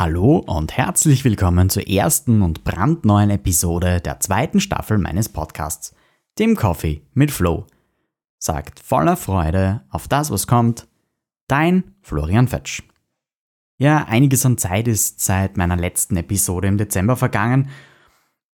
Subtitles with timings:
[0.00, 5.94] Hallo und herzlich willkommen zur ersten und brandneuen Episode der zweiten Staffel meines Podcasts,
[6.38, 7.66] dem Coffee mit Flo.
[8.38, 10.88] Sagt voller Freude auf das, was kommt,
[11.48, 12.82] dein Florian Fetsch.
[13.76, 17.68] Ja, einiges an Zeit ist seit meiner letzten Episode im Dezember vergangen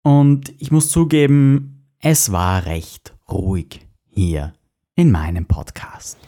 [0.03, 4.53] und ich muss zugeben, es war recht ruhig hier
[4.97, 6.19] in meinem Podcast.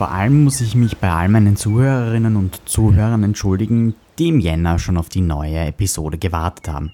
[0.00, 4.78] Vor allem muss ich mich bei all meinen Zuhörerinnen und Zuhörern entschuldigen, die im Jänner
[4.78, 6.90] schon auf die neue Episode gewartet haben.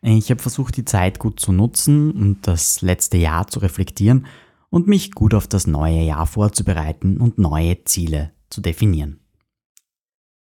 [0.00, 4.24] Ich habe versucht, die Zeit gut zu nutzen und das letzte Jahr zu reflektieren
[4.70, 9.20] und mich gut auf das neue Jahr vorzubereiten und neue Ziele zu definieren.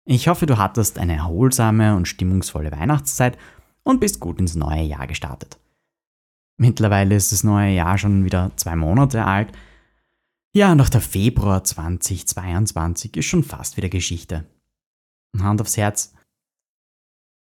[0.04, 3.36] Ich hoffe, du hattest eine erholsame und stimmungsvolle Weihnachtszeit
[3.82, 5.58] und bist gut ins neue Jahr gestartet.
[6.56, 9.48] Mittlerweile ist das neue Jahr schon wieder zwei Monate alt
[10.52, 14.46] ja, nach der Februar 2022 ist schon fast wieder Geschichte.
[15.38, 16.14] Hand aufs Herz.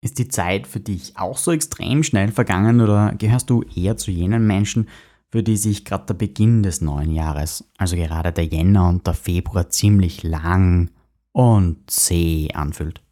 [0.01, 4.11] Ist die Zeit für dich auch so extrem schnell vergangen oder gehörst du eher zu
[4.11, 4.89] jenen Menschen,
[5.31, 9.15] für die sich gerade der Beginn des neuen Jahres, also gerade der Jänner und der
[9.15, 10.91] Februar ziemlich lang
[11.33, 13.03] und zäh anfühlt?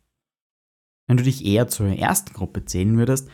[1.07, 3.29] Wenn du dich eher zur ersten Gruppe zählen würdest,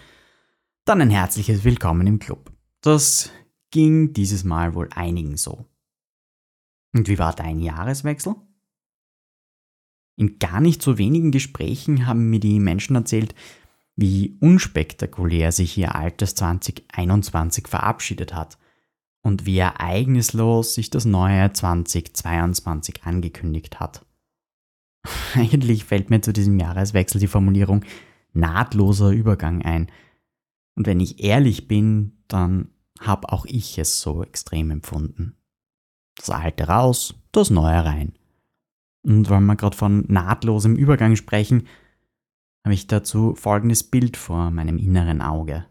[0.84, 2.52] dann ein herzliches Willkommen im Club.
[2.80, 3.30] Das
[3.70, 5.66] ging dieses Mal wohl einigen so.
[6.92, 8.34] Und wie war dein Jahreswechsel?
[10.16, 13.34] In gar nicht so wenigen Gesprächen haben mir die Menschen erzählt,
[13.96, 18.58] wie unspektakulär sich ihr altes 2021 verabschiedet hat
[19.22, 24.04] und wie ereignislos sich das neue 2022 angekündigt hat.
[25.34, 27.84] Eigentlich fällt mir zu diesem Jahreswechsel die Formulierung
[28.32, 29.90] nahtloser Übergang ein.
[30.74, 32.70] Und wenn ich ehrlich bin, dann
[33.00, 35.36] habe auch ich es so extrem empfunden.
[36.22, 38.12] Das Alte raus, das Neue rein.
[39.04, 41.66] Und weil wir gerade von nahtlosem Übergang sprechen,
[42.64, 45.66] habe ich dazu folgendes Bild vor meinem inneren Auge.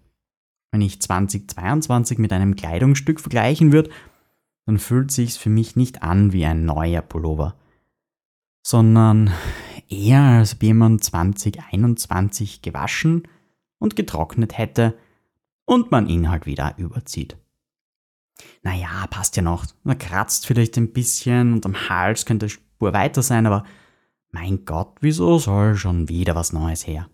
[0.74, 3.92] Wenn ich 2022 mit einem Kleidungsstück vergleichen würde,
[4.66, 7.56] dann fühlt sich's für mich nicht an wie ein neuer Pullover,
[8.62, 9.32] sondern
[9.88, 13.26] eher als ob jemand 2021 gewaschen
[13.80, 14.98] und getrocknet hätte
[15.64, 17.38] und man ihn halt wieder überzieht
[18.64, 19.66] naja, passt ja noch.
[19.84, 23.64] Man kratzt vielleicht ein bisschen und am Hals könnte die Spur weiter sein, aber
[24.32, 27.10] mein Gott, wieso soll schon wieder was Neues her?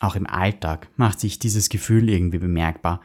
[0.00, 3.00] Auch im Alltag macht sich dieses Gefühl irgendwie bemerkbar.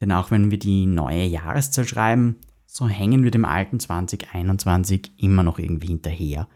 [0.00, 2.36] Denn auch wenn wir die neue Jahreszahl schreiben,
[2.66, 6.48] so hängen wir dem alten 2021 immer noch irgendwie hinterher.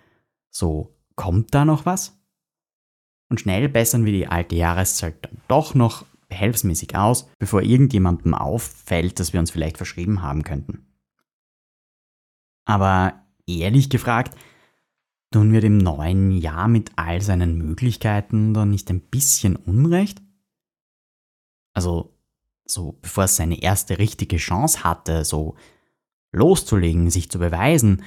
[0.50, 2.18] So, kommt da noch was?
[3.28, 9.18] Und schnell bessern wir die alte Jahreszahl dann doch noch behelfsmäßig aus, bevor irgendjemandem auffällt,
[9.18, 10.86] dass wir uns vielleicht verschrieben haben könnten.
[12.66, 14.36] Aber ehrlich gefragt,
[15.32, 20.20] tun wir dem neuen Jahr mit all seinen Möglichkeiten dann nicht ein bisschen Unrecht?
[21.74, 22.14] Also,
[22.66, 25.56] so bevor es seine erste richtige Chance hatte, so
[26.32, 28.02] loszulegen, sich zu beweisen,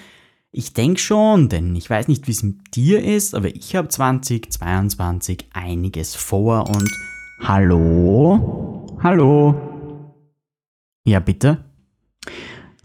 [0.52, 3.88] ich denke schon, denn ich weiß nicht, wie es mit dir ist, aber ich habe
[3.88, 6.92] 2022 einiges vor und
[7.44, 8.85] Hallo?
[9.02, 9.56] Hallo?
[11.06, 11.66] Ja, bitte?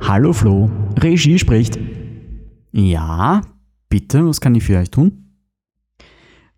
[0.00, 1.78] Hallo Flo, Regie spricht.
[2.72, 3.42] Ja,
[3.90, 5.34] bitte, was kann ich für euch tun?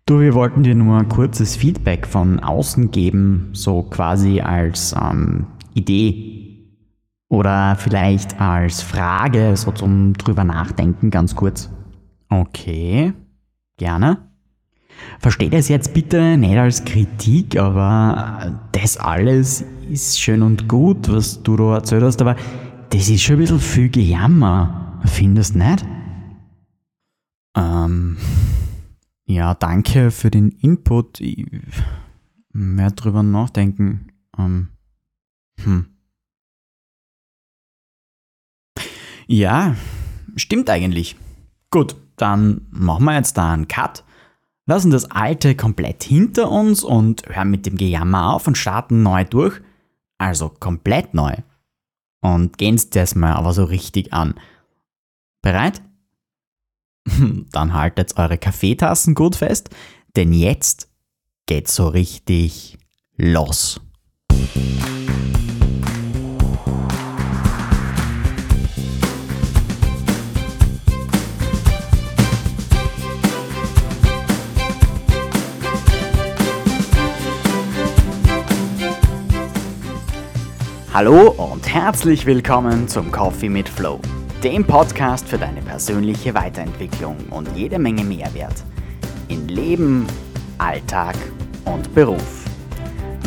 [0.05, 5.47] Du, wir wollten dir nur ein kurzes Feedback von außen geben, so quasi als ähm,
[5.73, 6.69] Idee.
[7.27, 11.69] Oder vielleicht als Frage, so zum drüber nachdenken, ganz kurz.
[12.29, 13.11] Okay,
[13.77, 14.28] gerne.
[15.19, 21.43] Versteht es jetzt bitte nicht als Kritik, aber das alles ist schön und gut, was
[21.43, 22.35] du da erzählt hast, aber
[22.89, 24.99] das ist schon ein bisschen viel Gejammer.
[25.05, 25.85] Findest du nicht?
[27.55, 28.17] Ähm,
[29.25, 31.19] ja, danke für den Input.
[31.21, 31.45] Ich
[32.51, 34.07] werde drüber nachdenken.
[34.37, 34.69] Ähm,
[35.61, 35.85] hm.
[39.27, 39.75] Ja,
[40.35, 41.15] stimmt eigentlich.
[41.69, 44.03] Gut, dann machen wir jetzt da einen Cut
[44.69, 49.25] lassen das Alte komplett hinter uns und hören mit dem Gejammer auf und starten neu
[49.25, 49.59] durch.
[50.19, 51.35] Also komplett neu.
[52.21, 54.35] Und gehen's mal aber so richtig an.
[55.41, 55.81] Bereit?
[57.51, 59.69] Dann haltet eure Kaffeetassen gut fest,
[60.15, 60.89] denn jetzt
[61.47, 62.77] geht's so richtig
[63.17, 63.81] los.
[80.91, 83.99] Hallo und herzlich willkommen zum Coffee mit Flow,
[84.43, 88.63] dem Podcast für deine persönliche Weiterentwicklung und jede Menge Mehrwert
[89.27, 90.07] in Leben,
[90.57, 91.15] Alltag
[91.65, 92.43] und Beruf.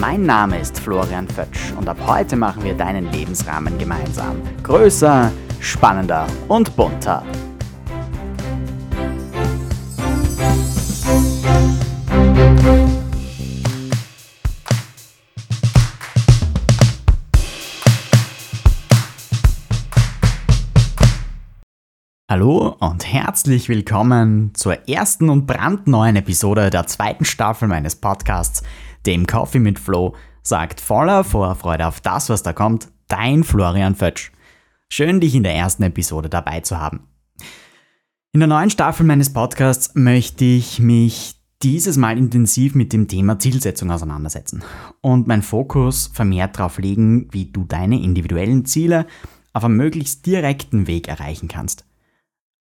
[0.00, 5.31] Mein Name ist Florian Fötsch und ab heute machen wir deinen Lebensrahmen gemeinsam größer,
[5.61, 7.23] spannender und bunter.
[22.43, 28.65] Hallo und herzlich willkommen zur ersten und brandneuen Episode der zweiten Staffel meines Podcasts,
[29.06, 34.33] dem Coffee mit Flo, sagt voller Vorfreude auf das, was da kommt, dein Florian Fötsch.
[34.89, 37.06] Schön, dich in der ersten Episode dabei zu haben.
[38.33, 43.38] In der neuen Staffel meines Podcasts möchte ich mich dieses Mal intensiv mit dem Thema
[43.38, 44.65] Zielsetzung auseinandersetzen
[45.00, 49.06] und meinen Fokus vermehrt darauf legen, wie du deine individuellen Ziele
[49.53, 51.85] auf einem möglichst direkten Weg erreichen kannst.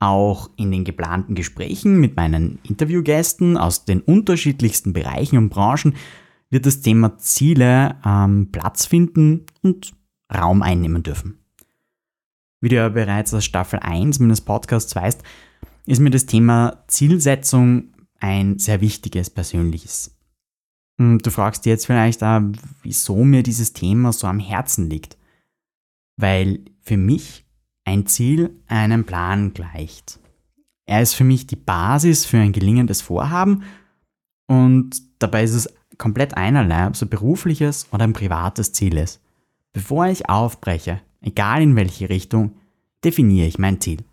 [0.01, 5.95] Auch in den geplanten Gesprächen mit meinen Interviewgästen aus den unterschiedlichsten Bereichen und Branchen
[6.49, 9.93] wird das Thema Ziele ähm, Platz finden und
[10.35, 11.39] Raum einnehmen dürfen.
[12.61, 15.23] Wie du ja bereits aus Staffel 1 meines Podcasts weißt,
[15.87, 20.17] ist mir das Thema Zielsetzung ein sehr wichtiges persönliches.
[20.99, 22.43] Und du fragst dir jetzt vielleicht, auch,
[22.83, 25.17] wieso mir dieses Thema so am Herzen liegt.
[26.17, 27.47] Weil für mich
[27.91, 30.21] ein Ziel einem Plan gleicht.
[30.87, 33.65] Er ist für mich die Basis für ein gelingendes Vorhaben
[34.47, 39.21] und dabei ist es komplett einerlei, ob es ein berufliches oder ein privates Ziel ist.
[39.73, 42.53] Bevor ich aufbreche, egal in welche Richtung,
[43.05, 44.05] definiere ich mein Ziel.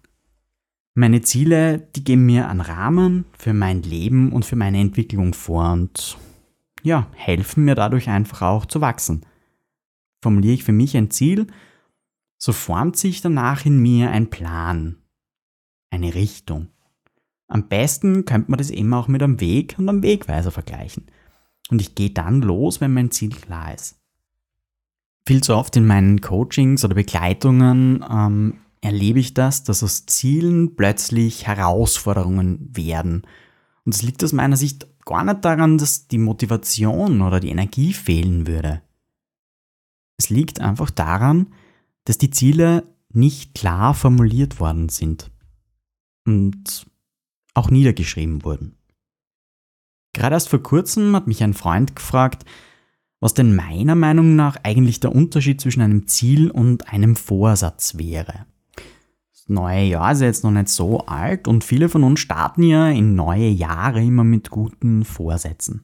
[0.94, 5.72] Meine Ziele, die geben mir einen Rahmen für mein Leben und für meine Entwicklung vor
[5.72, 6.18] und
[6.82, 9.22] ja, helfen mir dadurch einfach auch zu wachsen.
[10.22, 11.48] Formuliere ich für mich ein Ziel,
[12.38, 14.98] so formt sich danach in mir ein Plan,
[15.90, 16.70] eine Richtung.
[17.48, 21.06] Am besten könnte man das eben auch mit einem Weg und einem Wegweiser vergleichen.
[21.70, 24.00] Und ich gehe dann los, wenn mein Ziel klar ist.
[25.26, 30.76] Viel zu oft in meinen Coachings oder Begleitungen ähm, erlebe ich das, dass aus Zielen
[30.76, 33.24] plötzlich Herausforderungen werden.
[33.86, 37.94] Und es liegt aus meiner Sicht gar nicht daran, dass die Motivation oder die Energie
[37.94, 38.82] fehlen würde.
[40.18, 41.48] Es liegt einfach daran,
[42.08, 45.30] dass die Ziele nicht klar formuliert worden sind
[46.26, 46.86] und
[47.54, 48.78] auch niedergeschrieben wurden.
[50.14, 52.46] Gerade erst vor kurzem hat mich ein Freund gefragt,
[53.20, 58.46] was denn meiner Meinung nach eigentlich der Unterschied zwischen einem Ziel und einem Vorsatz wäre.
[59.34, 62.88] Das neue Jahr ist jetzt noch nicht so alt und viele von uns starten ja
[62.88, 65.84] in neue Jahre immer mit guten Vorsätzen.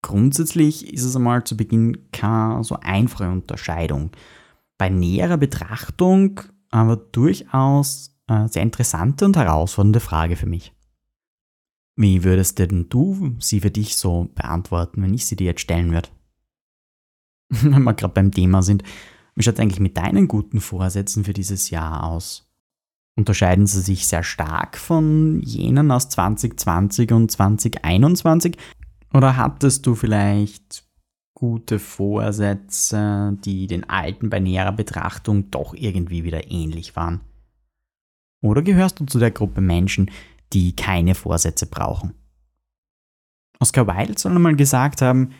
[0.00, 4.12] Grundsätzlich ist es einmal zu Beginn keine so einfache Unterscheidung
[4.78, 10.72] bei näherer Betrachtung aber durchaus eine äh, sehr interessante und herausfordernde Frage für mich.
[11.96, 15.92] Wie würdest denn du sie für dich so beantworten, wenn ich sie dir jetzt stellen
[15.92, 16.08] würde?
[17.48, 18.84] wenn wir gerade beim Thema sind,
[19.34, 22.44] wie schaut es eigentlich mit deinen guten Vorsätzen für dieses Jahr aus?
[23.16, 28.56] Unterscheiden sie sich sehr stark von jenen aus 2020 und 2021?
[29.12, 30.84] Oder hattest du vielleicht
[31.38, 37.20] gute Vorsätze, die den alten bei näherer Betrachtung doch irgendwie wieder ähnlich waren?
[38.42, 40.10] Oder gehörst du zu der Gruppe Menschen,
[40.52, 42.14] die keine Vorsätze brauchen?
[43.60, 45.30] Oscar Wilde soll einmal gesagt haben,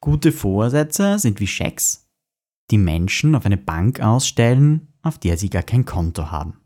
[0.00, 2.08] gute Vorsätze sind wie Schecks,
[2.70, 6.62] die Menschen auf eine Bank ausstellen, auf der sie gar kein Konto haben.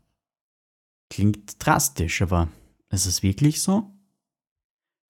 [1.09, 2.47] Klingt drastisch, aber
[2.89, 3.91] ist es wirklich so?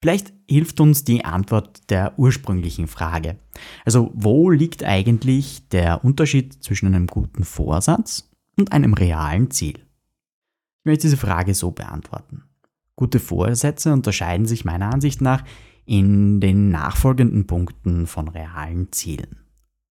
[0.01, 3.37] Vielleicht hilft uns die Antwort der ursprünglichen Frage.
[3.83, 9.77] Also wo liegt eigentlich der Unterschied zwischen einem guten Vorsatz und einem realen Ziel?
[9.77, 12.43] Ich möchte diese Frage so beantworten.
[12.95, 15.43] Gute Vorsätze unterscheiden sich meiner Ansicht nach
[15.85, 19.37] in den nachfolgenden Punkten von realen Zielen.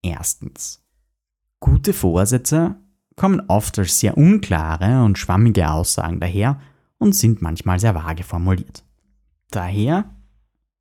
[0.02, 0.83] Erstens.
[1.59, 2.76] Gute Vorsätze
[3.16, 6.59] kommen oft als sehr unklare und schwammige Aussagen daher
[6.99, 8.85] und sind manchmal sehr vage formuliert.
[9.50, 10.14] Daher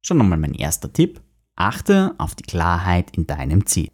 [0.01, 1.21] schon nochmal mein erster Tipp,
[1.55, 3.89] achte auf die Klarheit in deinem Ziel.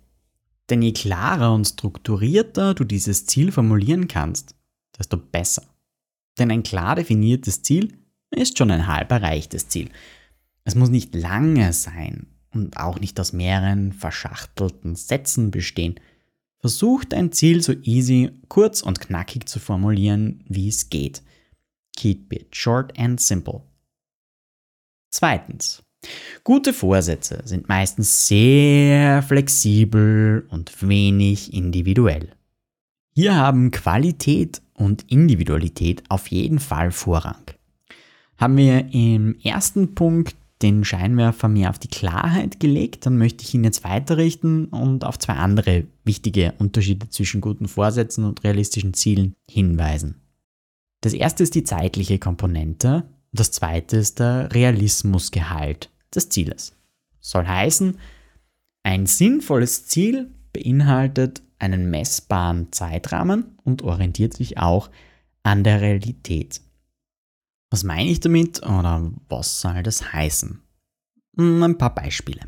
[0.69, 4.55] Denn je klarer und strukturierter du dieses Ziel formulieren kannst,
[4.97, 5.63] desto besser.
[6.37, 7.97] Denn ein klar definiertes Ziel
[8.31, 9.89] ist schon ein halb erreichtes Ziel.
[10.63, 15.95] Es muss nicht lange sein und auch nicht aus mehreren verschachtelten Sätzen bestehen.
[16.59, 21.21] Versuch dein Ziel so easy, kurz und knackig zu formulieren, wie es geht.
[21.95, 23.61] Keep it short and simple.
[25.17, 25.81] Zweitens.
[26.43, 32.33] Gute Vorsätze sind meistens sehr flexibel und wenig individuell.
[33.13, 37.45] Hier haben Qualität und Individualität auf jeden Fall Vorrang.
[38.37, 43.53] Haben wir im ersten Punkt den Scheinwerfer mehr auf die Klarheit gelegt, dann möchte ich
[43.53, 49.33] ihn jetzt weiterrichten und auf zwei andere wichtige Unterschiede zwischen guten Vorsätzen und realistischen Zielen
[49.49, 50.15] hinweisen.
[50.99, 53.05] Das erste ist die zeitliche Komponente,
[53.39, 56.73] das zweite ist der Realismusgehalt des Zieles.
[57.19, 57.97] Soll heißen,
[58.83, 64.89] ein sinnvolles Ziel beinhaltet einen messbaren Zeitrahmen und orientiert sich auch
[65.43, 66.61] an der Realität.
[67.69, 70.61] Was meine ich damit oder was soll das heißen?
[71.37, 72.41] Hm, ein paar Beispiele.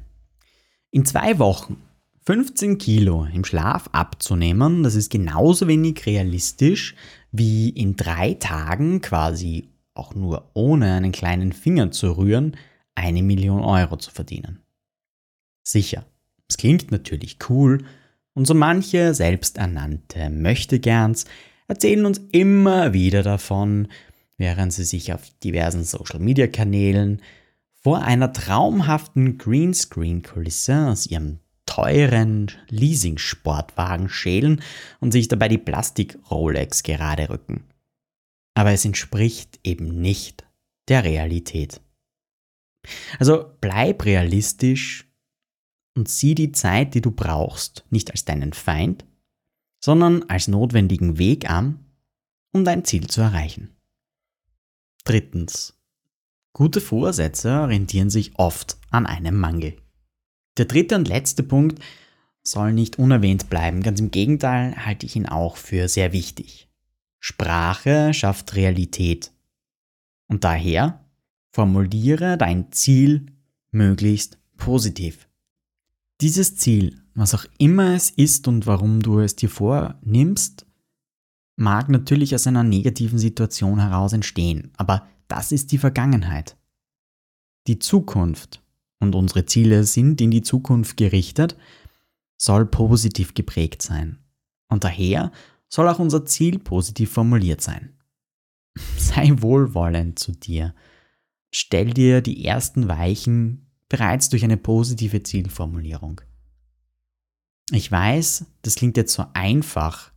[0.92, 1.82] In zwei Wochen
[2.26, 6.96] 15 Kilo im Schlaf abzunehmen, das ist genauso wenig realistisch
[7.32, 12.56] wie in drei Tagen quasi auch nur ohne einen kleinen Finger zu rühren,
[12.96, 14.60] eine Million Euro zu verdienen.
[15.64, 16.06] Sicher,
[16.48, 17.84] es klingt natürlich cool
[18.34, 21.26] und so manche selbsternannte Möchtegerns
[21.68, 23.88] erzählen uns immer wieder davon,
[24.38, 27.22] während sie sich auf diversen Social-Media-Kanälen
[27.82, 34.62] vor einer traumhaften Greenscreen-Kulisse aus ihrem teuren Leasing-Sportwagen schälen
[35.00, 37.64] und sich dabei die Plastik-Rolex gerade rücken.
[38.58, 40.48] Aber es entspricht eben nicht
[40.88, 41.80] der Realität.
[43.20, 45.08] Also bleib realistisch
[45.96, 49.06] und sieh die Zeit, die du brauchst, nicht als deinen Feind,
[49.80, 51.86] sondern als notwendigen Weg an,
[52.52, 53.78] um dein Ziel zu erreichen.
[55.04, 55.80] Drittens.
[56.52, 59.80] Gute Vorsätze orientieren sich oft an einem Mangel.
[60.58, 61.80] Der dritte und letzte Punkt
[62.42, 66.67] soll nicht unerwähnt bleiben, ganz im Gegenteil halte ich ihn auch für sehr wichtig.
[67.20, 69.32] Sprache schafft Realität.
[70.28, 71.08] Und daher
[71.58, 73.26] Formuliere dein Ziel
[73.72, 75.28] möglichst positiv.
[76.22, 80.68] Dieses Ziel, was auch immer es ist und warum du es dir vornimmst,
[81.56, 86.58] mag natürlich aus einer negativen Situation heraus entstehen, aber das ist die Vergangenheit.
[87.66, 88.62] Die Zukunft,
[89.00, 91.58] und unsere Ziele sind in die Zukunft gerichtet,
[92.40, 94.20] soll positiv geprägt sein.
[94.70, 95.32] Und daher
[95.70, 97.98] soll auch unser Ziel positiv formuliert sein.
[98.98, 100.74] Sei wohlwollend zu dir
[101.52, 106.22] Stell dir die ersten Weichen bereits durch eine positive Zielformulierung.
[107.72, 110.12] Ich weiß, das klingt jetzt so einfach,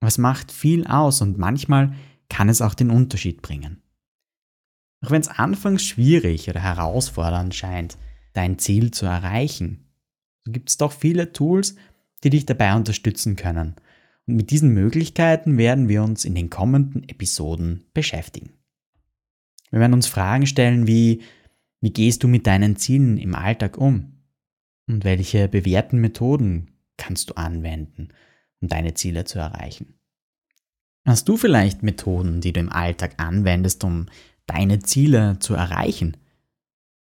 [0.00, 1.94] aber es macht viel aus und manchmal
[2.28, 3.82] kann es auch den Unterschied bringen.
[5.04, 7.96] Auch wenn es anfangs schwierig oder herausfordernd scheint,
[8.34, 9.86] dein Ziel zu erreichen,
[10.44, 11.76] so gibt es doch viele Tools,
[12.24, 13.76] die dich dabei unterstützen können.
[14.28, 18.50] Und mit diesen Möglichkeiten werden wir uns in den kommenden Episoden beschäftigen.
[19.70, 21.22] Wir werden uns Fragen stellen wie,
[21.80, 24.18] wie gehst du mit deinen Zielen im Alltag um?
[24.86, 28.08] Und welche bewährten Methoden kannst du anwenden,
[28.60, 29.94] um deine Ziele zu erreichen?
[31.06, 34.06] Hast du vielleicht Methoden, die du im Alltag anwendest, um
[34.46, 36.18] deine Ziele zu erreichen?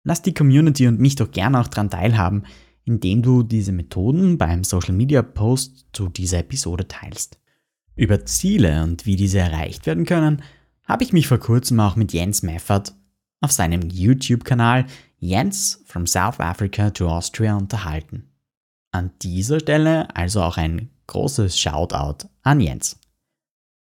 [0.03, 2.43] Lass die Community und mich doch gerne auch daran teilhaben,
[2.87, 7.37] indem du diese Methoden beim Social Media Post zu dieser Episode teilst.
[7.95, 10.41] Über Ziele und wie diese erreicht werden können,
[10.85, 12.93] habe ich mich vor kurzem auch mit Jens Meffert
[13.41, 14.85] auf seinem YouTube-Kanal
[15.19, 18.29] Jens from South Africa to Austria unterhalten.
[18.91, 22.99] An dieser Stelle also auch ein großes Shoutout an Jens.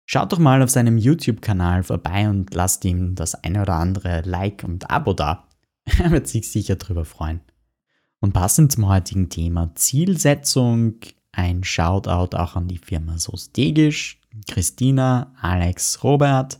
[0.05, 4.63] Schaut doch mal auf seinem YouTube-Kanal vorbei und lasst ihm das eine oder andere Like
[4.63, 5.49] und Abo da.
[5.99, 7.41] Er wird sich sicher drüber freuen.
[8.19, 10.95] Und passend zum heutigen Thema Zielsetzung,
[11.31, 16.59] ein Shoutout auch an die Firma Sostegisch, Christina, Alex, Robert,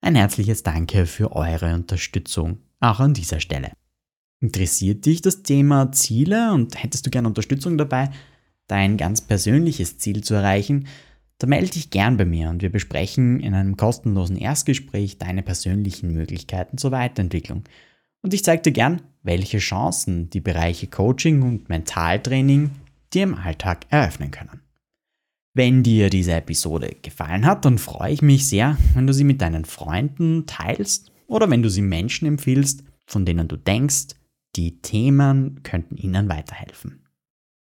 [0.00, 3.72] ein herzliches Danke für eure Unterstützung, auch an dieser Stelle.
[4.40, 8.10] Interessiert dich das Thema Ziele und hättest du gerne Unterstützung dabei,
[8.66, 10.86] dein ganz persönliches Ziel zu erreichen,
[11.38, 16.12] dann melde dich gern bei mir und wir besprechen in einem kostenlosen Erstgespräch deine persönlichen
[16.12, 17.64] Möglichkeiten zur Weiterentwicklung.
[18.26, 22.72] Und ich zeige dir gern, welche Chancen die Bereiche Coaching und Mentaltraining
[23.14, 24.62] dir im Alltag eröffnen können.
[25.54, 29.40] Wenn dir diese Episode gefallen hat, dann freue ich mich sehr, wenn du sie mit
[29.40, 34.16] deinen Freunden teilst oder wenn du sie Menschen empfiehlst, von denen du denkst,
[34.56, 37.06] die Themen könnten ihnen weiterhelfen.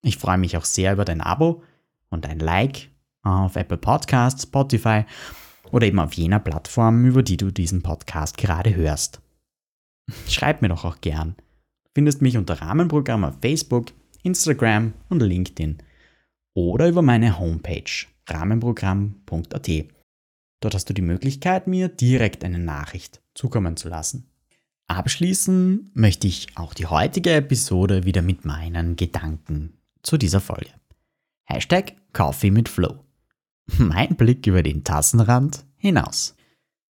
[0.03, 1.63] Ich freue mich auch sehr über dein Abo
[2.09, 2.89] und ein Like
[3.23, 5.05] auf Apple Podcasts, Spotify
[5.71, 9.21] oder eben auf jener Plattform, über die du diesen Podcast gerade hörst.
[10.27, 11.35] Schreib mir doch auch gern.
[11.93, 13.87] Findest mich unter Rahmenprogramm auf Facebook,
[14.23, 15.77] Instagram und LinkedIn
[16.53, 19.69] oder über meine Homepage rahmenprogramm.at.
[20.61, 24.27] Dort hast du die Möglichkeit, mir direkt eine Nachricht zukommen zu lassen.
[24.87, 30.69] Abschließen möchte ich auch die heutige Episode wieder mit meinen Gedanken zu dieser Folge.
[31.45, 32.99] Hashtag Coffee mit Flow.
[33.77, 36.35] Mein Blick über den Tassenrand hinaus.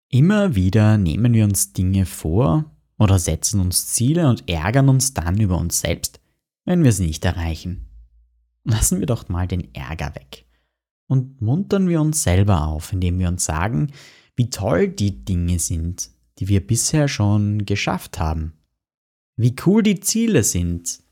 [0.09, 2.72] Immer wieder nehmen wir uns Dinge vor
[3.03, 6.21] oder setzen uns Ziele und ärgern uns dann über uns selbst,
[6.65, 7.89] wenn wir sie nicht erreichen.
[8.65, 10.47] Lassen wir doch mal den Ärger weg
[11.13, 13.93] und muntern wir uns selber auf, indem wir uns sagen,
[14.35, 18.55] wie toll die Dinge sind, die wir bisher schon geschafft haben.
[19.37, 21.03] Wie cool die Ziele sind,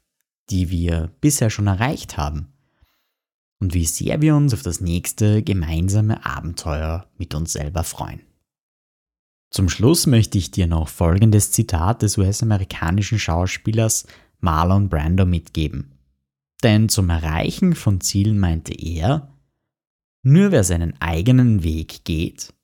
[0.48, 2.48] die wir bisher schon erreicht haben.
[3.58, 8.20] Und wie sehr wir uns auf das nächste gemeinsame Abenteuer mit uns selber freuen.
[9.50, 14.06] Zum Schluss möchte ich dir noch folgendes Zitat des US-amerikanischen Schauspielers
[14.38, 15.98] Marlon Brando mitgeben.
[16.62, 19.34] Denn zum Erreichen von Zielen meinte er,
[20.22, 22.54] nur wer seinen eigenen Weg geht,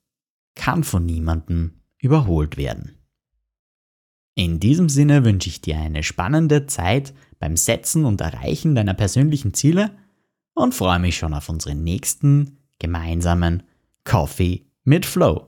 [0.55, 2.95] kann von niemandem überholt werden.
[4.35, 9.53] In diesem Sinne wünsche ich dir eine spannende Zeit beim Setzen und Erreichen deiner persönlichen
[9.53, 9.91] Ziele
[10.53, 13.63] und freue mich schon auf unseren nächsten gemeinsamen
[14.03, 15.47] Coffee mit Flow.